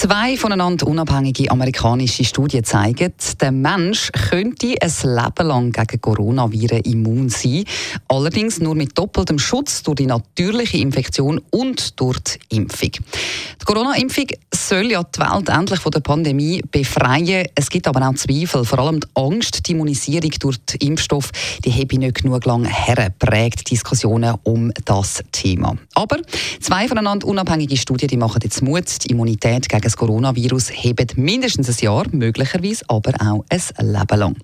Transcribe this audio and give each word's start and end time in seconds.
Zwei 0.00 0.36
voneinander 0.36 0.86
unabhängige 0.86 1.50
amerikanische 1.50 2.22
Studien 2.22 2.62
zeigen, 2.62 3.12
der 3.40 3.50
Mensch 3.50 4.12
könnte 4.12 4.76
ein 4.80 4.92
Leben 5.02 5.48
lang 5.48 5.72
gegen 5.72 6.00
Coronaviren 6.00 6.82
immun 6.82 7.28
sein, 7.30 7.64
allerdings 8.06 8.60
nur 8.60 8.76
mit 8.76 8.96
doppeltem 8.96 9.40
Schutz 9.40 9.82
durch 9.82 9.96
die 9.96 10.06
natürliche 10.06 10.76
Infektion 10.76 11.40
und 11.50 11.98
durch 11.98 12.20
die 12.20 12.56
Impfung. 12.58 12.92
Die 12.92 13.64
Corona-Impfung 13.64 14.26
soll 14.68 14.90
ja 14.90 15.02
die 15.02 15.18
Welt 15.18 15.48
endlich 15.48 15.80
von 15.80 15.90
der 15.92 16.00
Pandemie 16.00 16.62
befreien. 16.70 17.46
Es 17.54 17.70
gibt 17.70 17.88
aber 17.88 18.06
auch 18.06 18.14
Zweifel, 18.16 18.66
vor 18.66 18.78
allem 18.80 19.00
die 19.00 19.06
Angst, 19.14 19.66
die 19.66 19.72
Immunisierung 19.72 20.30
durch 20.40 20.58
den 20.58 20.88
Impfstoff, 20.88 21.30
die 21.64 21.72
habe 21.72 21.98
nicht 21.98 22.22
genug 22.22 22.44
lang 22.44 22.66
hergeprägt, 22.66 23.70
Diskussionen 23.70 24.34
um 24.42 24.70
das 24.84 25.22
Thema. 25.32 25.78
Aber 25.94 26.18
zwei 26.60 26.86
voneinander 26.86 27.26
unabhängige 27.26 27.78
Studien 27.78 28.08
die 28.08 28.18
machen 28.18 28.40
jetzt 28.42 28.60
Mut, 28.60 28.84
die 29.04 29.12
Immunität 29.12 29.70
gegen 29.70 29.82
das 29.82 29.96
Coronavirus 29.96 30.70
hebt 30.70 31.16
mindestens 31.16 31.70
ein 31.70 31.76
Jahr, 31.84 32.04
möglicherweise 32.10 32.84
aber 32.88 33.14
auch 33.20 33.44
ein 33.48 33.86
Leben 33.86 34.18
lang. 34.18 34.36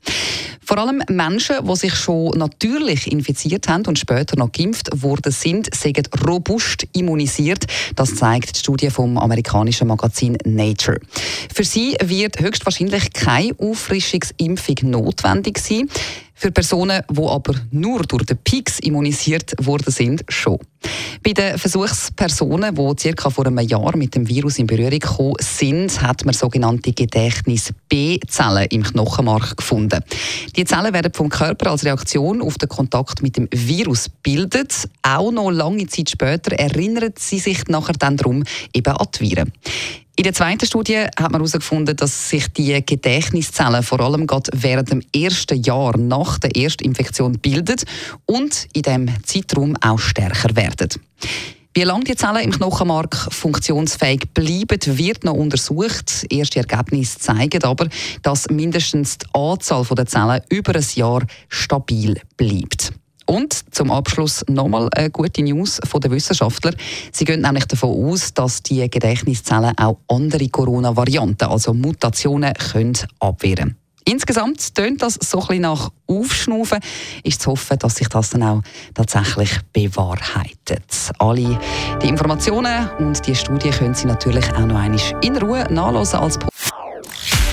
Vor 0.63 0.79
allem 0.79 1.03
Menschen, 1.11 1.57
die 1.69 1.77
sich 1.77 1.95
schon 1.95 2.39
natürlich 2.39 3.13
infiziert 3.13 3.69
haben 3.69 3.85
und 3.85 3.99
später 3.99 4.37
noch 4.39 4.53
geimpft 4.53 5.03
worden 5.03 5.33
sind, 5.33 5.75
sind 5.75 6.09
robust 6.27 6.87
immunisiert. 6.95 7.67
Das 7.95 8.15
zeigt 8.15 8.57
die 8.57 8.61
Studie 8.61 8.89
vom 8.89 9.19
amerikanischen 9.19 9.87
Magazin 9.87 10.14
Nature. 10.45 11.01
Für 11.53 11.65
sie 11.65 11.97
wird 12.03 12.41
höchstwahrscheinlich 12.41 13.13
keine 13.13 13.53
Auffrischungsimpfung 13.59 14.77
notwendig 14.91 15.59
sein. 15.59 15.89
Für 16.37 16.51
Personen, 16.51 17.03
die 17.09 17.23
aber 17.23 17.55
nur 17.71 18.03
durch 18.03 18.25
den 18.25 18.37
Peaks 18.39 18.81
immunisiert 18.81 19.55
worden 19.65 19.93
sind, 19.93 20.25
schon. 20.29 20.59
Bei 21.23 21.33
den 21.33 21.57
Versuchspersonen, 21.59 22.75
die 22.75 23.01
circa 23.01 23.31
vor 23.31 23.47
einem 23.47 23.61
Jahr 23.61 23.97
mit 23.97 24.15
dem 24.15 24.29
Virus 24.29 24.59
in 24.59 24.67
Berührung 24.67 24.99
gekommen 24.99 25.37
sind, 25.41 26.03
hat 26.03 26.25
man 26.25 26.35
sogenannte 26.35 26.93
Gedächtnis-B-Zellen 26.93 28.67
im 28.71 28.83
Knochenmark 28.83 29.57
gefunden. 29.57 30.03
Die 30.57 30.65
Zellen 30.65 30.93
werden 30.93 31.13
vom 31.15 31.29
Körper 31.29 31.71
als 31.71 31.85
Reaktion 31.85 32.43
auf 32.43 32.59
den 32.59 32.69
Kontakt 32.69 33.23
mit 33.23 33.37
dem 33.37 33.49
Virus 33.53 34.09
bildet. 34.09 34.89
Auch 35.03 35.31
noch 35.31 35.51
lange 35.51 35.87
Zeit 35.87 36.11
später 36.11 36.53
erinnern 36.57 37.15
sie 37.17 37.39
sich 37.39 37.69
nachher 37.69 37.95
dann 37.95 38.17
darum 38.17 38.43
eben 38.75 38.93
an 38.93 39.07
die 39.15 39.21
Viren. 39.21 39.53
In 40.17 40.23
der 40.23 40.33
zweiten 40.33 40.65
Studie 40.65 41.07
hat 41.17 41.33
man 41.33 41.41
herausgefunden, 41.41 41.97
dass 41.97 42.29
sich 42.29 42.47
die 42.53 42.85
Gedächtniszellen 42.87 43.83
vor 43.83 43.99
allem 43.99 44.29
gerade 44.29 44.49
während 44.55 44.93
dem 44.93 45.03
ersten 45.15 45.61
Jahr 45.61 45.99
nach 45.99 46.39
der 46.39 46.55
Erstinfektion 46.55 47.41
bilden 47.41 47.77
und 48.25 48.69
in 48.75 48.83
diesem 48.83 49.25
Zeitraum 49.25 49.77
auch 49.81 49.99
stärker 49.99 50.55
werden. 50.55 50.91
Wie 51.75 51.83
lange 51.83 52.05
die 52.05 52.15
Zellen 52.15 52.45
im 52.45 52.53
Knochenmark 52.53 53.17
funktionsfähig 53.33 54.33
bleiben, 54.33 54.79
wird 54.85 55.25
noch 55.25 55.35
untersucht. 55.35 56.25
Erste 56.31 56.61
Ergebnisse 56.61 57.19
zeigen 57.19 57.65
aber, 57.65 57.89
dass 58.23 58.49
mindestens 58.49 59.19
die 59.19 59.27
Anzahl 59.33 59.85
der 59.85 60.07
Zellen 60.07 60.43
über 60.49 60.77
ein 60.77 60.87
Jahr 60.95 61.27
stabil 61.49 62.21
bleibt. 62.37 62.93
Und 63.27 63.75
zum 63.75 63.91
Abschluss 63.91 64.45
nochmal 64.49 64.89
eine 64.95 65.11
gute 65.11 65.43
News 65.43 65.81
von 65.85 66.01
den 66.01 66.11
Wissenschaftlern. 66.13 66.77
Sie 67.13 67.25
gehen 67.25 67.41
nämlich 67.41 67.67
davon 67.67 67.91
aus, 68.11 68.35
dass 68.35 68.63
die 68.63 68.89
Gedächtniszellen 68.89 69.77
auch 69.79 69.99
andere 70.09 70.49
Corona-Varianten, 70.49 71.45
also 71.45 71.73
Mutationen, 71.73 72.53
können 72.55 72.99
abwehren 73.21 73.77
Insgesamt 74.07 74.75
tönt 74.75 75.01
das 75.03 75.15
so 75.15 75.41
ein 75.41 75.47
bisschen 75.47 75.63
nach 75.63 75.91
Aufschnaufen. 76.07 76.81
Ist 77.23 77.41
zu 77.41 77.53
hoffen, 77.53 77.79
dass 77.79 77.97
sich 77.97 78.09
das 78.09 78.31
dann 78.31 78.43
auch 78.43 78.63
tatsächlich 78.93 79.51
bewahrheitet. 79.73 80.85
Alle 81.19 81.59
die 82.03 82.09
Informationen 82.09 82.91
und 82.99 83.27
die 83.27 83.35
Studie 83.35 83.71
können 83.71 83.95
Sie 83.95 84.07
natürlich 84.07 84.47
auch 84.53 84.67
noch 84.67 84.77
einmal 84.77 85.01
in 85.23 85.37
Ruhe 85.39 85.67
nachlesen 85.71 86.21
als 86.21 86.39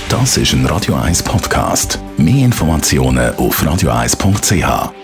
Das 0.10 0.36
ist 0.36 0.52
ein 0.52 0.66
Radio 0.66 0.96
1 0.96 1.24
Podcast. 1.24 2.00
Mehr 2.18 2.44
Informationen 2.46 3.34
auf 3.36 3.64
radio1.ch. 3.64 5.00